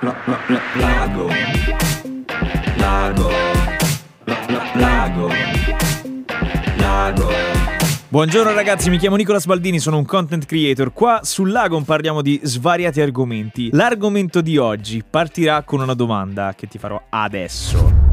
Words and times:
la, 0.00 0.14
la, 0.26 0.38
la, 0.46 0.60
lago, 0.74 1.28
lago, 2.76 3.30
la, 4.24 4.36
la, 4.46 4.62
lago, 4.74 5.28
lago. 6.76 7.28
Buongiorno 8.08 8.52
ragazzi, 8.52 8.90
mi 8.90 8.98
chiamo 8.98 9.16
Nicola 9.16 9.40
Sbaldini, 9.40 9.80
sono 9.80 9.98
un 9.98 10.04
content 10.04 10.46
creator. 10.46 10.92
Qua 10.92 11.20
sul 11.24 11.50
Lagon 11.50 11.84
parliamo 11.84 12.22
di 12.22 12.38
svariati 12.42 13.00
argomenti. 13.00 13.70
L'argomento 13.72 14.40
di 14.40 14.56
oggi 14.56 15.02
partirà 15.08 15.62
con 15.62 15.80
una 15.80 15.94
domanda 15.94 16.54
che 16.56 16.68
ti 16.68 16.78
farò 16.78 17.02
adesso. 17.10 18.07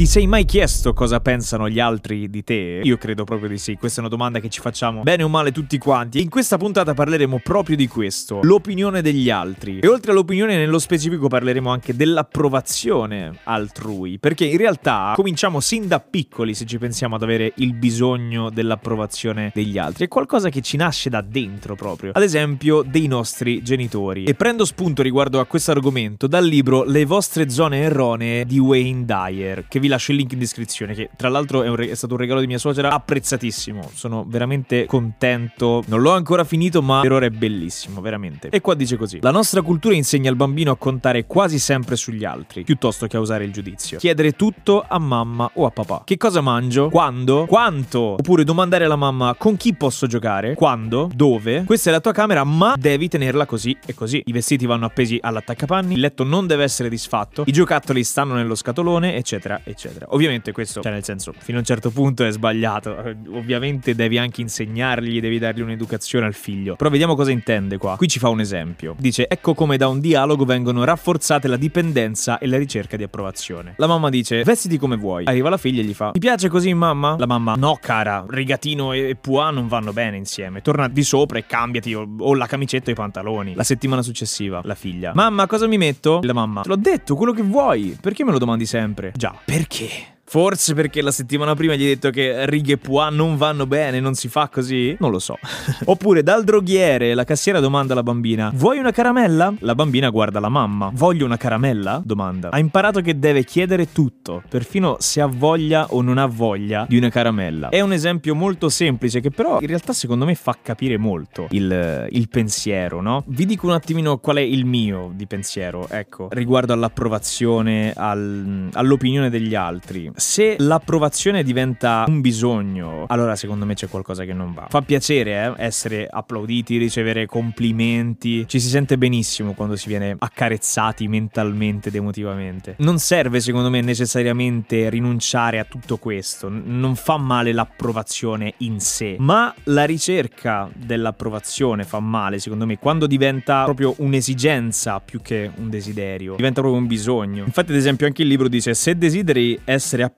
Ti 0.00 0.06
sei 0.06 0.26
mai 0.26 0.46
chiesto 0.46 0.94
cosa 0.94 1.20
pensano 1.20 1.68
gli 1.68 1.78
altri 1.78 2.30
di 2.30 2.42
te? 2.42 2.80
Io 2.82 2.96
credo 2.96 3.24
proprio 3.24 3.50
di 3.50 3.58
sì, 3.58 3.74
questa 3.74 3.98
è 3.98 4.00
una 4.00 4.08
domanda 4.08 4.40
che 4.40 4.48
ci 4.48 4.58
facciamo 4.58 5.02
bene 5.02 5.24
o 5.24 5.28
male 5.28 5.52
tutti 5.52 5.76
quanti. 5.76 6.22
In 6.22 6.30
questa 6.30 6.56
puntata 6.56 6.94
parleremo 6.94 7.40
proprio 7.44 7.76
di 7.76 7.86
questo, 7.86 8.40
l'opinione 8.42 9.02
degli 9.02 9.28
altri. 9.28 9.80
E 9.80 9.86
oltre 9.86 10.12
all'opinione, 10.12 10.56
nello 10.56 10.78
specifico 10.78 11.28
parleremo 11.28 11.68
anche 11.68 11.94
dell'approvazione 11.94 13.40
altrui, 13.44 14.18
perché 14.18 14.46
in 14.46 14.56
realtà 14.56 15.12
cominciamo 15.14 15.60
sin 15.60 15.86
da 15.86 16.00
piccoli 16.00 16.54
se 16.54 16.64
ci 16.64 16.78
pensiamo 16.78 17.16
ad 17.16 17.22
avere 17.22 17.52
il 17.56 17.74
bisogno 17.74 18.48
dell'approvazione 18.48 19.52
degli 19.54 19.76
altri. 19.76 20.06
È 20.06 20.08
qualcosa 20.08 20.48
che 20.48 20.62
ci 20.62 20.78
nasce 20.78 21.10
da 21.10 21.20
dentro 21.20 21.74
proprio, 21.74 22.12
ad 22.14 22.22
esempio 22.22 22.80
dei 22.80 23.06
nostri 23.06 23.62
genitori. 23.62 24.24
E 24.24 24.32
prendo 24.32 24.64
spunto 24.64 25.02
riguardo 25.02 25.40
a 25.40 25.44
questo 25.44 25.72
argomento 25.72 26.26
dal 26.26 26.46
libro 26.46 26.84
Le 26.84 27.04
vostre 27.04 27.50
zone 27.50 27.82
erronee 27.82 28.46
di 28.46 28.58
Wayne 28.58 29.04
Dyer, 29.04 29.66
che 29.68 29.78
vi 29.78 29.88
lascio 29.90 30.12
il 30.12 30.18
link 30.18 30.32
in 30.32 30.38
descrizione, 30.38 30.94
che 30.94 31.10
tra 31.16 31.28
l'altro 31.28 31.62
è, 31.62 31.70
re- 31.74 31.90
è, 31.90 31.94
stato 31.94 32.14
un 32.14 32.20
regalo 32.20 32.40
di 32.40 32.46
mia 32.46 32.58
suocera 32.58 32.90
apprezzatissimo. 32.90 33.90
Sono 33.92 34.24
veramente 34.26 34.86
contento. 34.86 35.82
Non 35.86 36.00
l'ho 36.00 36.12
ancora 36.12 36.44
finito, 36.44 36.80
ma 36.80 37.00
per 37.00 37.12
ora 37.12 37.26
è 37.26 37.30
bellissimo, 37.30 38.00
veramente. 38.00 38.48
E 38.48 38.60
qua 38.60 38.74
dice 38.74 38.96
così: 38.96 39.18
La 39.20 39.30
nostra 39.30 39.60
cultura 39.60 39.94
insegna 39.94 40.30
al 40.30 40.36
bambino 40.36 40.72
a 40.72 40.76
contare 40.76 41.26
quasi 41.26 41.58
sempre 41.58 41.96
sugli 41.96 42.24
altri, 42.24 42.64
piuttosto 42.64 43.06
che 43.06 43.16
a 43.16 43.20
usare 43.20 43.44
il 43.44 43.52
giudizio. 43.52 43.98
Chiedere 43.98 44.32
tutto 44.32 44.84
a 44.86 44.98
mamma 44.98 45.50
o 45.54 45.66
a 45.66 45.70
papà. 45.70 46.02
Che 46.04 46.16
cosa 46.16 46.40
mangio? 46.40 46.88
Quando? 46.88 47.44
Quanto? 47.46 47.98
Oppure 48.00 48.44
domandare 48.44 48.84
alla 48.84 48.96
mamma 48.96 49.34
con 49.36 49.56
chi 49.56 49.74
posso 49.74 50.06
giocare? 50.06 50.54
Quando? 50.54 51.10
Dove? 51.14 51.64
Questa 51.64 51.90
è 51.90 51.92
la 51.92 52.00
tua 52.00 52.12
camera, 52.12 52.44
ma 52.44 52.74
devi 52.78 53.08
tenerla 53.08 53.44
così 53.44 53.76
e 53.84 53.94
così. 53.94 54.22
I 54.24 54.32
vestiti 54.32 54.66
vanno 54.66 54.86
appesi 54.86 55.18
all'attaccapanni, 55.20 55.94
il 55.94 56.00
letto 56.00 56.24
non 56.24 56.46
deve 56.46 56.62
essere 56.62 56.88
disfatto, 56.88 57.42
i 57.46 57.52
giocattoli 57.52 58.04
stanno 58.04 58.34
nello 58.34 58.54
scatolone, 58.54 59.16
eccetera, 59.16 59.60
eccetera 59.64 59.79
eccetera. 59.80 60.06
Ovviamente 60.10 60.52
questo, 60.52 60.82
cioè 60.82 60.92
nel 60.92 61.04
senso, 61.04 61.32
fino 61.38 61.56
a 61.56 61.60
un 61.60 61.66
certo 61.66 61.90
punto 61.90 62.24
è 62.24 62.30
sbagliato. 62.30 63.14
Ovviamente 63.30 63.94
devi 63.94 64.18
anche 64.18 64.42
insegnargli, 64.42 65.20
devi 65.20 65.38
dargli 65.38 65.62
un'educazione 65.62 66.26
al 66.26 66.34
figlio. 66.34 66.76
Però 66.76 66.90
vediamo 66.90 67.14
cosa 67.14 67.30
intende 67.30 67.78
qua. 67.78 67.96
Qui 67.96 68.08
ci 68.08 68.18
fa 68.18 68.28
un 68.28 68.40
esempio. 68.40 68.94
Dice, 68.98 69.26
ecco 69.28 69.54
come 69.54 69.76
da 69.78 69.88
un 69.88 70.00
dialogo 70.00 70.44
vengono 70.44 70.84
rafforzate 70.84 71.48
la 71.48 71.56
dipendenza 71.56 72.38
e 72.38 72.46
la 72.46 72.58
ricerca 72.58 72.96
di 72.96 73.02
approvazione. 73.02 73.74
La 73.78 73.86
mamma 73.86 74.10
dice, 74.10 74.42
vestiti 74.42 74.76
come 74.76 74.96
vuoi. 74.96 75.24
Arriva 75.24 75.48
la 75.48 75.56
figlia 75.56 75.80
e 75.80 75.84
gli 75.84 75.94
fa, 75.94 76.10
ti 76.10 76.18
piace 76.18 76.48
così 76.48 76.72
mamma? 76.74 77.16
La 77.18 77.26
mamma, 77.26 77.54
no 77.54 77.78
cara, 77.80 78.24
rigatino 78.28 78.92
e 78.92 79.16
puà 79.18 79.50
non 79.50 79.68
vanno 79.68 79.92
bene 79.92 80.16
insieme. 80.16 80.60
Torna 80.60 80.88
di 80.88 81.02
sopra 81.02 81.38
e 81.38 81.46
cambiati 81.46 81.94
o, 81.94 82.34
la 82.34 82.46
camicetta 82.46 82.90
o 82.90 82.92
i 82.92 82.96
pantaloni. 82.96 83.54
La 83.54 83.62
settimana 83.62 84.02
successiva, 84.02 84.60
la 84.64 84.74
figlia, 84.74 85.12
mamma 85.14 85.46
cosa 85.46 85.66
mi 85.66 85.78
metto? 85.78 86.20
La 86.22 86.32
mamma, 86.32 86.62
te 86.62 86.68
l'ho 86.68 86.76
detto, 86.76 87.14
quello 87.14 87.32
che 87.32 87.42
vuoi. 87.42 87.96
Perché 88.00 88.24
me 88.24 88.32
lo 88.32 88.38
domandi 88.38 88.66
sempre? 88.66 89.12
Già, 89.14 89.34
perché? 89.44 89.69
Perché? 89.70 90.19
Forse 90.30 90.74
perché 90.74 91.02
la 91.02 91.10
settimana 91.10 91.56
prima 91.56 91.74
gli 91.74 91.82
hai 91.82 91.88
detto 91.88 92.10
che 92.10 92.46
righe 92.46 92.76
pois 92.76 93.12
non 93.12 93.36
vanno 93.36 93.66
bene, 93.66 93.98
non 93.98 94.14
si 94.14 94.28
fa 94.28 94.46
così? 94.48 94.94
Non 95.00 95.10
lo 95.10 95.18
so. 95.18 95.36
Oppure 95.86 96.22
dal 96.22 96.44
droghiere 96.44 97.14
la 97.14 97.24
cassiera 97.24 97.58
domanda 97.58 97.94
alla 97.94 98.04
bambina: 98.04 98.52
Vuoi 98.54 98.78
una 98.78 98.92
caramella? 98.92 99.52
La 99.58 99.74
bambina 99.74 100.08
guarda 100.08 100.38
la 100.38 100.48
mamma. 100.48 100.92
Voglio 100.94 101.24
una 101.24 101.36
caramella? 101.36 102.00
Domanda. 102.04 102.50
Ha 102.50 102.60
imparato 102.60 103.00
che 103.00 103.18
deve 103.18 103.42
chiedere 103.42 103.90
tutto, 103.90 104.40
perfino 104.48 104.98
se 105.00 105.20
ha 105.20 105.26
voglia 105.26 105.88
o 105.88 106.00
non 106.00 106.16
ha 106.16 106.26
voglia 106.26 106.86
di 106.88 106.96
una 106.96 107.08
caramella. 107.08 107.70
È 107.70 107.80
un 107.80 107.92
esempio 107.92 108.36
molto 108.36 108.68
semplice 108.68 109.18
che 109.18 109.32
però 109.32 109.58
in 109.60 109.66
realtà 109.66 109.92
secondo 109.92 110.26
me 110.26 110.36
fa 110.36 110.56
capire 110.62 110.96
molto 110.96 111.48
il, 111.50 112.06
il 112.08 112.28
pensiero, 112.28 113.00
no? 113.00 113.24
Vi 113.26 113.46
dico 113.46 113.66
un 113.66 113.72
attimino 113.72 114.18
qual 114.18 114.36
è 114.36 114.42
il 114.42 114.64
mio 114.64 115.10
di 115.12 115.26
pensiero, 115.26 115.88
ecco, 115.88 116.28
riguardo 116.30 116.72
all'approvazione, 116.72 117.92
al, 117.96 118.68
all'opinione 118.74 119.28
degli 119.28 119.56
altri 119.56 120.08
se 120.20 120.56
l'approvazione 120.58 121.42
diventa 121.42 122.04
un 122.06 122.20
bisogno, 122.20 123.06
allora 123.08 123.34
secondo 123.34 123.64
me 123.64 123.74
c'è 123.74 123.88
qualcosa 123.88 124.24
che 124.24 124.32
non 124.32 124.52
va. 124.52 124.66
Fa 124.68 124.82
piacere 124.82 125.54
eh, 125.56 125.64
essere 125.64 126.06
applauditi, 126.08 126.76
ricevere 126.76 127.26
complimenti, 127.26 128.46
ci 128.46 128.60
si 128.60 128.68
sente 128.68 128.96
benissimo 128.98 129.54
quando 129.54 129.74
si 129.76 129.88
viene 129.88 130.14
accarezzati 130.16 131.08
mentalmente 131.08 131.88
ed 131.88 131.94
emotivamente. 131.96 132.76
Non 132.78 132.98
serve 132.98 133.40
secondo 133.40 133.70
me 133.70 133.80
necessariamente 133.80 134.90
rinunciare 134.90 135.58
a 135.58 135.64
tutto 135.64 135.96
questo, 135.96 136.48
non 136.48 136.94
fa 136.94 137.16
male 137.16 137.52
l'approvazione 137.52 138.54
in 138.58 138.78
sé, 138.78 139.16
ma 139.18 139.52
la 139.64 139.84
ricerca 139.84 140.68
dell'approvazione 140.74 141.84
fa 141.84 141.98
male 141.98 142.38
secondo 142.38 142.66
me 142.66 142.78
quando 142.78 143.06
diventa 143.06 143.64
proprio 143.64 143.94
un'esigenza 143.98 145.00
più 145.00 145.22
che 145.22 145.50
un 145.56 145.70
desiderio, 145.70 146.36
diventa 146.36 146.60
proprio 146.60 146.80
un 146.80 146.86
bisogno. 146.86 147.44
Infatti 147.44 147.70
ad 147.70 147.78
esempio 147.78 148.06
anche 148.06 148.22
il 148.22 148.28
libro 148.28 148.48
dice 148.48 148.74
se 148.74 148.96
desideri 148.96 149.58
essere 149.64 150.02
approvato 150.02 150.09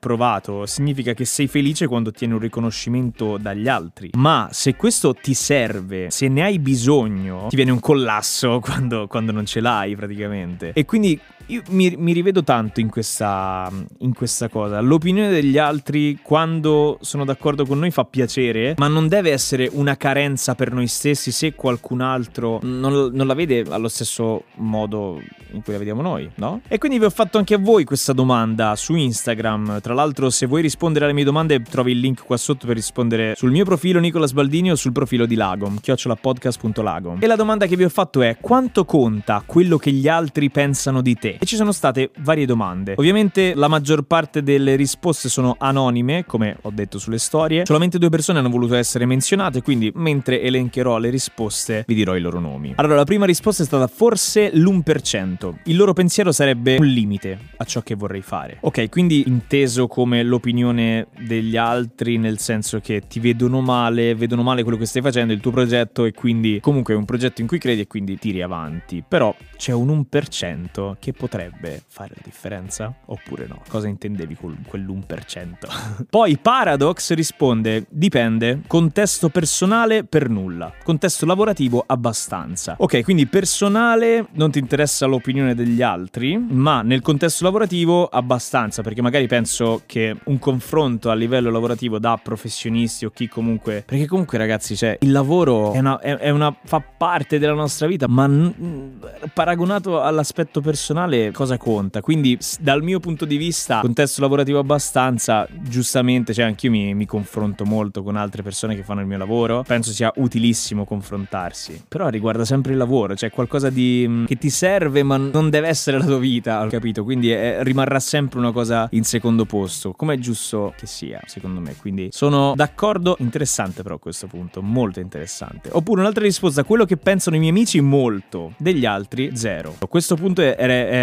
significa 0.65 1.13
che 1.13 1.25
sei 1.25 1.47
felice 1.47 1.87
quando 1.87 2.09
ottieni 2.09 2.33
un 2.33 2.39
riconoscimento 2.39 3.37
dagli 3.37 3.67
altri. 3.67 4.09
Ma 4.13 4.49
se 4.51 4.75
questo 4.75 5.13
ti 5.13 5.33
serve, 5.33 6.09
se 6.11 6.27
ne 6.27 6.43
hai 6.43 6.59
bisogno, 6.59 7.47
ti 7.49 7.55
viene 7.55 7.71
un 7.71 7.79
collasso 7.79 8.59
quando, 8.63 9.07
quando 9.07 9.31
non 9.31 9.45
ce 9.45 9.59
l'hai 9.59 9.95
praticamente. 9.95 10.71
E 10.73 10.85
quindi 10.85 11.19
io 11.47 11.61
mi, 11.69 11.93
mi 11.97 12.13
rivedo 12.13 12.43
tanto 12.43 12.79
in 12.79 12.89
questa, 12.89 13.69
in 13.99 14.13
questa, 14.13 14.47
cosa. 14.47 14.79
L'opinione 14.79 15.29
degli 15.29 15.57
altri, 15.57 16.19
quando 16.21 16.97
sono 17.01 17.25
d'accordo 17.25 17.65
con 17.65 17.79
noi, 17.79 17.91
fa 17.91 18.05
piacere, 18.05 18.75
ma 18.77 18.87
non 18.87 19.07
deve 19.07 19.31
essere 19.31 19.69
una 19.71 19.97
carenza 19.97 20.55
per 20.55 20.71
noi 20.71 20.87
stessi 20.87 21.31
se 21.31 21.53
qualcun 21.53 22.01
altro 22.01 22.59
non, 22.63 23.11
non 23.13 23.27
la 23.27 23.33
vede 23.33 23.63
allo 23.69 23.87
stesso 23.87 24.43
modo 24.55 25.21
in 25.51 25.61
cui 25.61 25.73
la 25.73 25.79
vediamo 25.79 26.01
noi, 26.01 26.29
no? 26.35 26.61
E 26.67 26.77
quindi 26.77 26.99
vi 26.99 27.05
ho 27.05 27.09
fatto 27.09 27.37
anche 27.37 27.53
a 27.53 27.57
voi 27.57 27.83
questa 27.83 28.13
domanda 28.13 28.75
su 28.75 28.95
Instagram. 28.95 29.81
Tra 29.81 29.93
l'altro, 29.93 30.29
se 30.29 30.45
vuoi 30.45 30.61
rispondere 30.61 31.05
alle 31.05 31.13
mie 31.13 31.23
domande, 31.23 31.61
trovi 31.61 31.91
il 31.91 31.99
link 31.99 32.23
qua 32.23 32.37
sotto 32.37 32.67
per 32.67 32.75
rispondere 32.75 33.33
sul 33.35 33.51
mio 33.51 33.65
profilo 33.65 33.99
Nicola 33.99 34.25
Sbaldini 34.25 34.71
o 34.71 34.75
sul 34.75 34.91
profilo 34.91 35.25
di 35.25 35.35
Lagom, 35.35 35.79
chiocciolapodcast.lagom. 35.79 37.17
E 37.19 37.27
la 37.27 37.35
domanda 37.35 37.65
che 37.65 37.75
vi 37.75 37.83
ho 37.83 37.89
fatto 37.89 38.21
è: 38.21 38.37
quanto 38.39 38.85
conta 38.85 39.43
quello 39.45 39.77
che 39.77 39.91
gli 39.91 40.07
altri 40.07 40.49
pensano 40.49 41.01
di 41.01 41.15
te? 41.15 41.32
E 41.39 41.45
ci 41.45 41.55
sono 41.55 41.71
state 41.71 42.11
varie 42.19 42.45
domande. 42.45 42.93
Ovviamente 42.97 43.53
la 43.55 43.67
maggior 43.67 44.03
parte 44.03 44.43
delle 44.43 44.75
risposte 44.75 45.29
sono 45.29 45.55
anonime, 45.57 46.25
come 46.25 46.57
ho 46.61 46.71
detto 46.71 46.99
sulle 46.99 47.17
storie. 47.17 47.65
Solamente 47.65 47.97
due 47.97 48.09
persone 48.09 48.39
hanno 48.39 48.49
voluto 48.49 48.75
essere 48.75 49.05
menzionate, 49.05 49.61
quindi 49.61 49.91
mentre 49.95 50.41
elencherò 50.41 50.97
le 50.97 51.09
risposte 51.09 51.83
vi 51.87 51.95
dirò 51.95 52.15
i 52.15 52.21
loro 52.21 52.39
nomi. 52.39 52.73
Allora, 52.75 52.95
la 52.95 53.03
prima 53.03 53.25
risposta 53.25 53.63
è 53.63 53.65
stata 53.65 53.87
forse 53.87 54.49
l'1%. 54.53 55.53
Il 55.65 55.75
loro 55.75 55.93
pensiero 55.93 56.31
sarebbe 56.31 56.77
un 56.77 56.85
limite 56.85 57.37
a 57.57 57.63
ciò 57.63 57.81
che 57.81 57.95
vorrei 57.95 58.21
fare. 58.21 58.57
Ok, 58.61 58.89
quindi 58.89 59.23
inteso 59.27 59.87
come 59.87 60.23
l'opinione 60.23 61.07
degli 61.19 61.57
altri, 61.57 62.17
nel 62.17 62.39
senso 62.39 62.79
che 62.79 63.03
ti 63.07 63.19
vedono 63.19 63.61
male, 63.61 64.15
vedono 64.15 64.43
male 64.43 64.63
quello 64.63 64.77
che 64.77 64.85
stai 64.85 65.01
facendo, 65.01 65.33
il 65.33 65.39
tuo 65.39 65.51
progetto 65.51 66.05
e 66.05 66.11
quindi 66.11 66.59
comunque 66.61 66.93
è 66.93 66.97
un 66.97 67.05
progetto 67.05 67.41
in 67.41 67.47
cui 67.47 67.59
credi 67.59 67.81
e 67.81 67.87
quindi 67.87 68.17
tiri 68.17 68.41
avanti. 68.41 69.03
Però 69.07 69.35
c'è 69.57 69.71
un 69.71 70.05
1% 70.09 70.95
che 70.99 71.13
potrebbe 71.23 71.81
fare 71.87 72.11
la 72.15 72.21
differenza 72.21 72.93
oppure 73.05 73.45
no? 73.47 73.61
Cosa 73.69 73.87
intendevi 73.87 74.35
con 74.35 74.61
quell'1%? 74.67 76.03
Poi 76.09 76.37
Paradox 76.37 77.13
risponde: 77.13 77.85
dipende, 77.87 78.63
contesto 78.67 79.29
personale 79.29 80.03
per 80.03 80.27
nulla, 80.27 80.73
contesto 80.83 81.25
lavorativo 81.25 81.81
abbastanza. 81.87 82.75
Ok, 82.77 83.03
quindi 83.03 83.25
personale 83.25 84.27
non 84.33 84.51
ti 84.51 84.59
interessa 84.59 85.05
l'opinione 85.05 85.55
degli 85.55 85.81
altri, 85.81 86.37
ma 86.37 86.81
nel 86.81 87.01
contesto 87.01 87.45
lavorativo 87.45 88.07
abbastanza, 88.07 88.81
perché 88.81 89.01
magari 89.01 89.27
penso 89.27 89.83
che 89.85 90.13
un 90.25 90.39
confronto 90.39 91.09
a 91.09 91.13
livello 91.13 91.49
lavorativo 91.51 91.99
da 91.99 92.19
professionisti 92.21 93.05
o 93.05 93.11
chi 93.11 93.29
comunque 93.29 93.83
perché 93.85 94.07
comunque 94.07 94.37
ragazzi, 94.37 94.75
cioè 94.75 94.97
il 94.99 95.11
lavoro 95.11 95.71
è 95.71 95.79
una, 95.79 95.99
è, 95.99 96.17
è 96.17 96.29
una 96.31 96.53
fa 96.65 96.81
parte 96.81 97.39
della 97.39 97.53
nostra 97.53 97.87
vita, 97.87 98.09
ma 98.09 98.27
n- 98.27 98.99
paragonato 99.33 100.01
all'aspetto 100.01 100.59
personale 100.59 101.11
cosa 101.33 101.57
conta? 101.57 102.01
Quindi 102.01 102.37
dal 102.59 102.83
mio 102.83 102.99
punto 102.99 103.25
di 103.25 103.37
vista, 103.37 103.79
contesto 103.81 104.21
lavorativo 104.21 104.59
abbastanza, 104.59 105.47
giustamente, 105.61 106.33
cioè 106.33 106.45
anch'io 106.45 106.71
mi, 106.71 106.93
mi 106.93 107.05
confronto 107.05 107.65
molto 107.65 108.03
con 108.03 108.15
altre 108.15 108.43
persone 108.43 108.75
che 108.75 108.83
fanno 108.83 109.01
il 109.01 109.07
mio 109.07 109.17
lavoro, 109.17 109.63
penso 109.65 109.91
sia 109.91 110.11
utilissimo 110.15 110.85
confrontarsi, 110.85 111.83
però 111.87 112.09
riguarda 112.09 112.45
sempre 112.45 112.71
il 112.71 112.77
lavoro, 112.77 113.15
cioè 113.15 113.29
qualcosa 113.29 113.69
di, 113.69 114.05
mm, 114.07 114.25
che 114.25 114.37
ti 114.37 114.49
serve 114.49 115.03
ma 115.03 115.17
non 115.17 115.49
deve 115.49 115.67
essere 115.67 115.97
la 115.97 116.05
tua 116.05 116.19
vita, 116.19 116.67
capito? 116.69 117.03
Quindi 117.03 117.31
è, 117.31 117.59
rimarrà 117.61 117.99
sempre 117.99 118.39
una 118.39 118.51
cosa 118.51 118.87
in 118.91 119.03
secondo 119.03 119.45
posto, 119.45 119.91
come 119.91 120.15
è 120.15 120.17
giusto 120.17 120.73
che 120.77 120.85
sia, 120.85 121.21
secondo 121.25 121.59
me. 121.59 121.75
Quindi 121.79 122.09
sono 122.11 122.53
d'accordo, 122.55 123.15
interessante 123.19 123.83
però 123.83 123.95
a 123.95 123.99
questo 123.99 124.27
punto, 124.27 124.61
molto 124.61 124.99
interessante. 124.99 125.69
Oppure 125.71 126.01
un'altra 126.01 126.23
risposta, 126.23 126.63
quello 126.63 126.85
che 126.85 126.97
pensano 126.97 127.35
i 127.35 127.39
miei 127.39 127.51
amici 127.51 127.79
molto, 127.81 128.53
degli 128.57 128.85
altri 128.85 129.35
zero. 129.35 129.75
Questo 129.87 130.15
punto 130.15 130.41
è, 130.41 130.55
è, 130.55 131.02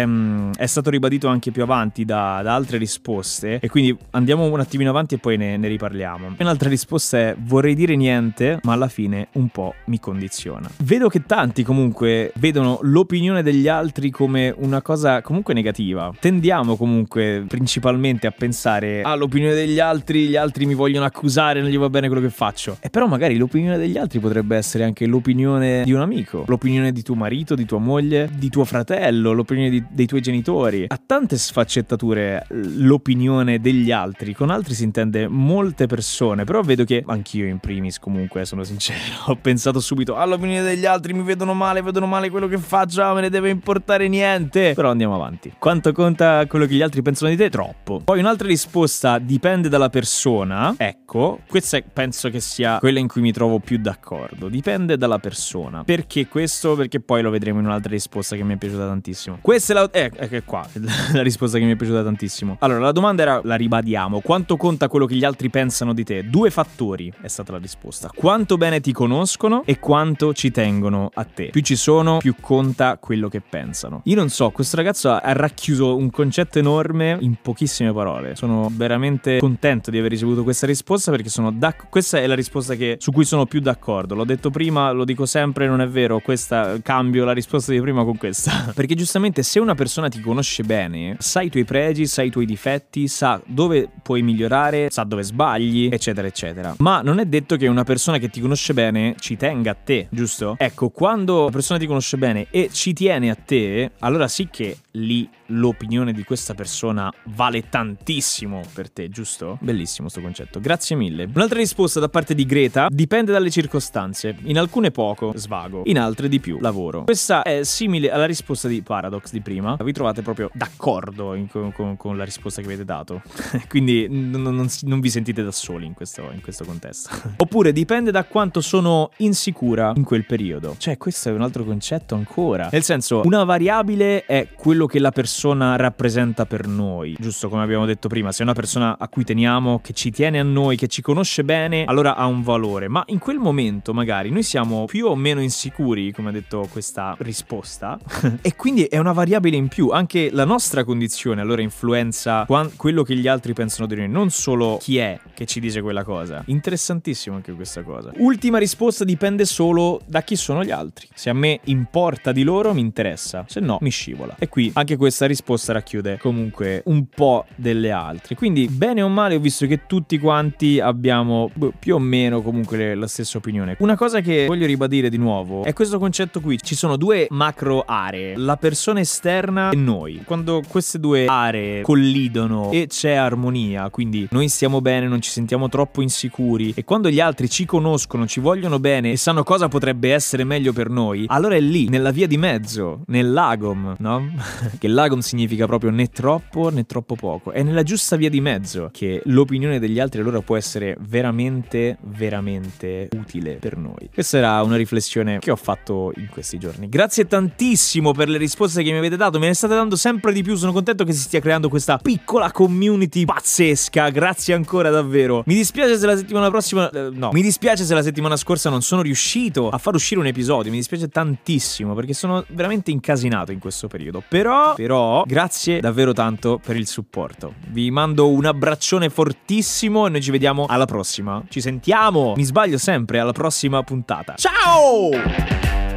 è 0.55 0.65
stato 0.65 0.89
ribadito 0.89 1.27
anche 1.27 1.51
più 1.51 1.63
avanti 1.63 2.05
da, 2.05 2.41
da, 2.43 2.53
altre 2.53 2.77
risposte 2.77 3.59
e 3.59 3.69
quindi 3.69 3.95
andiamo 4.11 4.45
un 4.45 4.59
attimino 4.59 4.89
avanti 4.89 5.15
e 5.15 5.17
poi 5.17 5.37
ne, 5.37 5.57
ne 5.57 5.67
riparliamo. 5.67 6.35
Un'altra 6.39 6.69
risposta 6.69 7.17
è 7.17 7.35
vorrei 7.37 7.75
dire 7.75 7.95
niente, 7.95 8.59
ma 8.63 8.73
alla 8.73 8.87
fine 8.87 9.27
un 9.33 9.49
po' 9.49 9.73
mi 9.85 9.99
condiziona. 9.99 10.69
Vedo 10.83 11.07
che 11.09 11.25
tanti 11.25 11.63
comunque 11.63 12.31
vedono 12.35 12.79
l'opinione 12.81 13.43
degli 13.43 13.67
altri 13.67 14.09
come 14.09 14.53
una 14.57 14.81
cosa 14.81 15.21
comunque 15.21 15.53
negativa. 15.53 16.11
Tendiamo 16.19 16.75
comunque 16.75 17.45
principalmente 17.47 18.27
a 18.27 18.31
pensare 18.31 19.01
all'opinione 19.01 19.53
ah, 19.53 19.57
degli 19.57 19.79
altri, 19.79 20.27
gli 20.27 20.35
altri 20.35 20.65
mi 20.65 20.73
vogliono 20.73 21.05
accusare, 21.05 21.61
non 21.61 21.69
gli 21.69 21.77
va 21.77 21.89
bene 21.89 22.07
quello 22.07 22.21
che 22.21 22.29
faccio. 22.29 22.77
E 22.79 22.89
però 22.89 23.07
magari 23.07 23.37
l'opinione 23.37 23.77
degli 23.77 23.97
altri 23.97 24.19
potrebbe 24.19 24.55
essere 24.57 24.83
anche 24.83 25.05
l'opinione 25.05 25.83
di 25.83 25.91
un 25.91 26.01
amico, 26.01 26.43
l'opinione 26.47 26.91
di 26.91 27.01
tuo 27.01 27.15
marito, 27.15 27.55
di 27.55 27.65
tua 27.65 27.79
moglie, 27.79 28.29
di 28.33 28.49
tuo 28.49 28.65
fratello, 28.65 29.31
l'opinione 29.31 29.69
di, 29.69 29.83
dei 29.91 30.05
tuoi 30.05 30.21
genitori. 30.21 30.85
Ha 30.87 30.99
tante 31.03 31.37
sfaccettature 31.37 32.45
l'opinione 32.49 33.59
degli 33.59 33.91
altri. 33.91 34.33
Con 34.33 34.49
altri 34.49 34.73
si 34.73 34.83
intende 34.83 35.27
molte 35.27 35.87
persone, 35.87 36.43
però 36.43 36.61
vedo 36.61 36.83
che 36.83 37.03
anch'io 37.05 37.45
in 37.45 37.59
primis 37.59 37.99
comunque 37.99 38.45
sono 38.45 38.63
sincero, 38.63 38.99
ho 39.31 39.35
pensato 39.35 39.79
subito 39.79 40.15
all'opinione 40.15 40.63
degli 40.63 40.85
altri, 40.85 41.13
mi 41.13 41.23
vedono 41.23 41.53
male, 41.53 41.81
vedono 41.81 42.05
male 42.05 42.29
quello 42.29 42.47
che 42.47 42.57
faccio, 42.57 43.01
ah, 43.01 43.13
me 43.13 43.21
ne 43.21 43.29
deve 43.29 43.49
importare 43.49 44.07
niente. 44.07 44.73
Però 44.73 44.89
andiamo 44.89 45.15
avanti. 45.15 45.53
Quanto 45.57 45.91
conta 45.91 46.45
quello 46.47 46.65
che 46.65 46.75
gli 46.75 46.81
altri 46.81 47.01
pensano 47.01 47.29
di 47.29 47.37
te? 47.37 47.49
Troppo. 47.49 48.01
Poi 48.03 48.19
un'altra 48.19 48.47
risposta 48.47 49.19
dipende 49.19 49.69
dalla 49.69 49.89
persona. 49.89 50.73
Ecco, 50.77 51.39
questa 51.47 51.79
penso 51.81 52.29
che 52.29 52.39
sia 52.39 52.77
quella 52.79 52.99
in 52.99 53.07
cui 53.07 53.21
mi 53.21 53.31
trovo 53.31 53.59
più 53.59 53.77
d'accordo. 53.77 54.47
Dipende 54.47 54.97
dalla 54.97 55.19
persona. 55.19 55.83
Perché 55.83 56.27
questo? 56.27 56.75
Perché 56.75 56.99
poi 56.99 57.21
lo 57.21 57.29
vedremo 57.29 57.59
in 57.59 57.65
un'altra 57.65 57.91
risposta 57.91 58.35
che 58.35 58.43
mi 58.43 58.53
è 58.53 58.57
piaciuta 58.57 58.87
tantissimo. 58.87 59.39
Questa 59.41 59.73
è 59.73 59.75
la... 59.75 59.80
Eh, 59.91 60.09
è 60.09 60.43
qua, 60.43 60.67
la 61.13 61.21
risposta 61.21 61.57
che 61.57 61.65
mi 61.65 61.71
è 61.71 61.75
piaciuta 61.75 62.03
tantissimo. 62.03 62.57
Allora, 62.59 62.79
la 62.79 62.91
domanda 62.91 63.21
era, 63.21 63.41
la 63.43 63.55
ribadiamo, 63.55 64.19
quanto 64.19 64.57
conta 64.57 64.87
quello 64.87 65.05
che 65.05 65.15
gli 65.15 65.23
altri 65.23 65.49
pensano 65.49 65.93
di 65.93 66.03
te? 66.03 66.29
Due 66.29 66.49
fattori 66.51 67.11
è 67.21 67.27
stata 67.27 67.53
la 67.53 67.57
risposta. 67.57 68.11
Quanto 68.13 68.57
bene 68.57 68.79
ti 68.81 68.91
conoscono 68.91 69.63
e 69.65 69.79
quanto 69.79 70.33
ci 70.33 70.51
tengono 70.51 71.09
a 71.13 71.23
te. 71.23 71.49
Più 71.51 71.61
ci 71.61 71.75
sono, 71.75 72.17
più 72.17 72.35
conta 72.39 72.97
quello 72.99 73.29
che 73.29 73.41
pensano. 73.41 74.01
Io 74.05 74.15
non 74.15 74.29
so, 74.29 74.49
questo 74.51 74.75
ragazzo 74.75 75.09
ha 75.11 75.33
racchiuso 75.33 75.95
un 75.95 76.09
concetto 76.09 76.59
enorme 76.59 77.17
in 77.21 77.35
pochissime 77.41 77.93
parole. 77.93 78.35
Sono 78.35 78.69
veramente 78.71 79.39
contento 79.39 79.91
di 79.91 79.97
aver 79.97 80.11
ricevuto 80.11 80.43
questa 80.43 80.65
risposta 80.65 81.11
perché 81.11 81.29
sono 81.29 81.51
d'accordo. 81.51 81.89
Questa 81.89 82.19
è 82.19 82.27
la 82.27 82.35
risposta 82.35 82.75
che, 82.75 82.97
su 82.99 83.11
cui 83.11 83.25
sono 83.25 83.45
più 83.45 83.59
d'accordo. 83.59 84.15
L'ho 84.15 84.25
detto 84.25 84.49
prima, 84.49 84.91
lo 84.91 85.05
dico 85.05 85.25
sempre, 85.25 85.67
non 85.67 85.81
è 85.81 85.87
vero. 85.87 86.19
Questa 86.19 86.79
cambio 86.81 87.25
la 87.25 87.33
risposta 87.33 87.71
di 87.71 87.79
prima 87.79 88.03
con 88.03 88.17
questa. 88.17 88.71
perché 88.75 88.95
giustamente 88.95 89.43
se 89.43 89.59
una 89.59 89.70
persona 89.75 90.09
ti 90.09 90.19
conosce 90.19 90.63
bene, 90.63 91.15
sa 91.19 91.41
i 91.41 91.49
tuoi 91.49 91.65
pregi, 91.65 92.05
sa 92.07 92.21
i 92.21 92.29
tuoi 92.29 92.45
difetti, 92.45 93.07
sa 93.07 93.41
dove 93.45 93.89
puoi 94.01 94.21
migliorare, 94.21 94.89
sa 94.89 95.03
dove 95.03 95.23
sbagli, 95.23 95.89
eccetera, 95.91 96.27
eccetera. 96.27 96.75
Ma 96.79 97.01
non 97.01 97.19
è 97.19 97.25
detto 97.25 97.55
che 97.55 97.67
una 97.67 97.83
persona 97.83 98.17
che 98.17 98.29
ti 98.29 98.41
conosce 98.41 98.73
bene 98.73 99.15
ci 99.19 99.37
tenga 99.37 99.71
a 99.71 99.75
te, 99.75 100.07
giusto? 100.09 100.55
Ecco, 100.57 100.89
quando 100.89 101.41
una 101.41 101.51
persona 101.51 101.79
ti 101.79 101.85
conosce 101.85 102.17
bene 102.17 102.47
e 102.49 102.69
ci 102.71 102.93
tiene 102.93 103.29
a 103.29 103.35
te, 103.35 103.91
allora 103.99 104.27
sì 104.27 104.47
che 104.49 104.77
lì 104.91 105.29
l'opinione 105.51 106.13
di 106.13 106.23
questa 106.23 106.53
persona 106.53 107.11
vale 107.25 107.69
tantissimo 107.69 108.61
per 108.73 108.89
te, 108.89 109.09
giusto? 109.09 109.57
Bellissimo 109.61 110.09
sto 110.09 110.21
concetto. 110.21 110.59
Grazie 110.59 110.95
mille. 110.95 111.29
Un'altra 111.33 111.59
risposta 111.59 111.99
da 111.99 112.09
parte 112.09 112.33
di 112.33 112.45
Greta 112.45 112.87
dipende 112.89 113.31
dalle 113.31 113.49
circostanze. 113.49 114.35
In 114.43 114.57
alcune 114.57 114.91
poco, 114.91 115.33
svago, 115.35 115.83
in 115.85 115.99
altre 115.99 116.29
di 116.29 116.39
più, 116.39 116.59
lavoro. 116.59 117.03
Questa 117.03 117.43
è 117.43 117.63
simile 117.63 118.11
alla 118.11 118.25
risposta 118.25 118.67
di 118.67 118.81
Paradox 118.81 119.31
di 119.31 119.41
prima. 119.41 119.77
Vi 119.81 119.91
trovate 119.91 120.21
proprio 120.21 120.49
d'accordo 120.53 121.33
in, 121.33 121.47
con, 121.49 121.71
con, 121.73 121.97
con, 121.97 122.17
la 122.17 122.23
risposta 122.23 122.61
che 122.61 122.67
avete 122.67 122.85
dato. 122.85 123.21
Quindi 123.67 124.07
non, 124.09 124.41
non, 124.41 124.67
non, 124.81 124.99
vi 124.99 125.09
sentite 125.09 125.43
da 125.43 125.51
soli 125.51 125.85
in 125.85 125.93
questo, 125.93 126.29
in 126.33 126.41
questo 126.41 126.65
contesto. 126.65 127.09
Oppure 127.37 127.71
dipende 127.71 128.11
da 128.11 128.23
quanto 128.23 128.61
sono 128.61 129.11
insicura 129.17 129.93
in 129.95 130.03
quel 130.03 130.25
periodo. 130.25 130.75
Cioè, 130.77 130.97
questo 130.97 131.29
è 131.29 131.31
un 131.31 131.41
altro 131.41 131.63
concetto 131.63 132.15
ancora. 132.15 132.69
Nel 132.71 132.83
senso, 132.83 133.21
una 133.25 133.43
variabile 133.43 134.25
è 134.25 134.47
quello 134.55 134.85
che 134.85 134.99
la 134.99 135.11
persona 135.11 135.40
persona 135.41 135.75
rappresenta 135.75 136.45
per 136.45 136.67
noi. 136.67 137.15
Giusto 137.19 137.49
come 137.49 137.63
abbiamo 137.63 137.87
detto 137.87 138.07
prima, 138.07 138.31
se 138.31 138.41
è 138.41 138.43
una 138.43 138.53
persona 138.53 138.95
a 138.99 139.07
cui 139.07 139.23
teniamo, 139.23 139.79
che 139.81 139.91
ci 139.91 140.11
tiene 140.11 140.39
a 140.39 140.43
noi, 140.43 140.77
che 140.77 140.85
ci 140.85 141.01
conosce 141.01 141.43
bene, 141.43 141.83
allora 141.85 142.15
ha 142.15 142.27
un 142.27 142.43
valore. 142.43 142.87
Ma 142.87 143.03
in 143.07 143.17
quel 143.17 143.39
momento 143.39 143.91
magari 143.91 144.29
noi 144.29 144.43
siamo 144.43 144.85
più 144.85 145.07
o 145.07 145.15
meno 145.15 145.41
insicuri, 145.41 146.11
come 146.11 146.29
ha 146.29 146.31
detto 146.31 146.67
questa 146.71 147.15
risposta, 147.21 147.97
e 148.39 148.55
quindi 148.55 148.83
è 148.83 148.99
una 148.99 149.13
variabile 149.13 149.57
in 149.57 149.67
più. 149.67 149.89
Anche 149.89 150.29
la 150.31 150.45
nostra 150.45 150.83
condizione 150.83 151.41
allora 151.41 151.63
influenza 151.63 152.45
quello 152.75 153.01
che 153.01 153.15
gli 153.15 153.27
altri 153.27 153.53
pensano 153.53 153.87
di 153.87 153.95
noi, 153.95 154.09
non 154.09 154.29
solo 154.29 154.77
chi 154.79 154.97
è 154.99 155.19
che 155.33 155.47
ci 155.47 155.59
dice 155.59 155.81
quella 155.81 156.03
cosa. 156.03 156.43
Interessantissimo 156.45 157.35
anche 157.35 157.51
questa 157.53 157.81
cosa. 157.81 158.11
Ultima 158.17 158.59
risposta 158.59 159.03
dipende 159.03 159.45
solo 159.45 160.01
da 160.05 160.21
chi 160.21 160.35
sono 160.35 160.63
gli 160.63 160.71
altri. 160.71 161.07
Se 161.15 161.31
a 161.31 161.33
me 161.33 161.61
importa 161.63 162.31
di 162.31 162.43
loro, 162.43 162.75
mi 162.75 162.81
interessa, 162.81 163.43
se 163.47 163.59
no 163.59 163.79
mi 163.81 163.89
scivola. 163.89 164.35
E 164.37 164.47
qui 164.47 164.69
anche 164.75 164.97
questa 164.97 165.25
risposta 165.25 165.29
racchiude 165.73 166.17
comunque 166.19 166.81
un 166.85 167.05
po' 167.07 167.45
delle 167.55 167.91
altre. 167.91 168.35
Quindi, 168.35 168.67
bene 168.67 169.01
o 169.01 169.07
male, 169.07 169.35
ho 169.35 169.39
visto 169.39 169.65
che 169.67 169.81
tutti 169.87 170.17
quanti 170.19 170.79
abbiamo 170.79 171.49
boh, 171.53 171.73
più 171.77 171.95
o 171.95 171.99
meno 171.99 172.41
comunque 172.41 172.95
la 172.95 173.07
stessa 173.07 173.37
opinione. 173.37 173.75
Una 173.79 173.95
cosa 173.95 174.21
che 174.21 174.45
voglio 174.47 174.65
ribadire 174.65 175.09
di 175.09 175.17
nuovo 175.17 175.63
è 175.63 175.73
questo 175.73 175.99
concetto 175.99 176.41
qui. 176.41 176.57
Ci 176.61 176.75
sono 176.75 176.97
due 176.97 177.27
macro 177.29 177.83
aree, 177.85 178.35
la 178.37 178.57
persona 178.57 178.99
esterna 178.99 179.71
e 179.71 179.75
noi. 179.75 180.21
Quando 180.25 180.61
queste 180.67 180.99
due 180.99 181.25
aree 181.25 181.81
collidono 181.81 182.71
e 182.71 182.87
c'è 182.87 183.13
armonia, 183.13 183.89
quindi 183.89 184.27
noi 184.31 184.47
stiamo 184.47 184.81
bene, 184.81 185.07
non 185.07 185.21
ci 185.21 185.29
sentiamo 185.29 185.69
troppo 185.69 186.01
insicuri 186.01 186.73
e 186.75 186.83
quando 186.83 187.09
gli 187.09 187.19
altri 187.19 187.49
ci 187.49 187.65
conoscono, 187.65 188.27
ci 188.27 188.39
vogliono 188.39 188.79
bene 188.79 189.11
e 189.11 189.17
sanno 189.17 189.43
cosa 189.43 189.67
potrebbe 189.67 190.13
essere 190.13 190.43
meglio 190.43 190.73
per 190.73 190.89
noi, 190.89 191.25
allora 191.27 191.55
è 191.55 191.59
lì, 191.59 191.87
nella 191.89 192.11
via 192.11 192.27
di 192.27 192.37
mezzo, 192.37 193.01
nel 193.07 193.31
lagom, 193.33 193.95
no? 193.99 194.31
che 194.79 194.87
il 194.87 194.93
lagom 195.11 195.19
significa 195.19 195.65
proprio 195.65 195.91
né 195.91 196.07
troppo 196.07 196.69
né 196.69 196.85
troppo 196.85 197.15
poco. 197.15 197.51
È 197.51 197.61
nella 197.61 197.83
giusta 197.83 198.15
via 198.15 198.29
di 198.29 198.39
mezzo 198.39 198.89
che 198.91 199.21
l'opinione 199.25 199.79
degli 199.79 199.99
altri 199.99 200.21
allora 200.21 200.41
può 200.41 200.55
essere 200.55 200.95
veramente, 201.01 201.97
veramente 202.01 203.09
utile 203.15 203.55
per 203.55 203.77
noi. 203.77 204.09
Questa 204.13 204.37
era 204.37 204.61
una 204.61 204.77
riflessione 204.77 205.39
che 205.39 205.51
ho 205.51 205.55
fatto 205.55 206.13
in 206.15 206.27
questi 206.29 206.57
giorni. 206.57 206.87
Grazie 206.87 207.27
tantissimo 207.27 208.13
per 208.13 208.29
le 208.29 208.37
risposte 208.37 208.83
che 208.83 208.91
mi 208.91 208.97
avete 208.97 209.17
dato, 209.17 209.39
me 209.39 209.47
ne 209.47 209.53
state 209.53 209.75
dando 209.75 209.95
sempre 209.95 210.31
di 210.31 210.41
più. 210.41 210.55
Sono 210.55 210.71
contento 210.71 211.03
che 211.03 211.11
si 211.11 211.21
stia 211.21 211.41
creando 211.41 211.67
questa 211.67 211.97
piccola 211.97 212.51
community 212.51 213.25
pazzesca. 213.25 214.09
Grazie 214.09 214.53
ancora 214.53 214.89
davvero. 214.89 215.43
Mi 215.45 215.55
dispiace 215.55 215.97
se 215.97 216.05
la 216.05 216.15
settimana 216.15 216.49
prossima. 216.49 216.89
Eh, 216.89 217.09
no, 217.11 217.31
mi 217.33 217.41
dispiace 217.41 217.83
se 217.83 217.93
la 217.93 218.03
settimana 218.03 218.37
scorsa 218.37 218.69
non 218.69 218.81
sono 218.81 219.01
riuscito 219.01 219.69
a 219.69 219.77
far 219.77 219.95
uscire 219.95 220.19
un 220.19 220.27
episodio. 220.27 220.71
Mi 220.71 220.77
dispiace 220.77 221.09
tantissimo 221.09 221.93
perché 221.93 222.13
sono 222.13 222.45
veramente 222.49 222.91
incasinato 222.91 223.51
in 223.51 223.59
questo 223.59 223.87
periodo. 223.87 224.23
Però, 224.27 224.73
però 225.01 225.23
grazie 225.25 225.79
davvero 225.79 226.13
tanto 226.13 226.59
per 226.63 226.75
il 226.75 226.87
supporto. 226.87 227.55
Vi 227.69 227.89
mando 227.89 228.29
un 228.29 228.45
abbraccione 228.45 229.09
fortissimo 229.09 230.05
e 230.05 230.09
noi 230.09 230.21
ci 230.21 230.31
vediamo 230.31 230.65
alla 230.67 230.85
prossima. 230.85 231.43
Ci 231.49 231.59
sentiamo, 231.59 232.33
mi 232.35 232.43
sbaglio 232.43 232.77
sempre, 232.77 233.19
alla 233.19 233.31
prossima 233.33 233.81
puntata. 233.83 234.35
Ciao! 234.35 235.90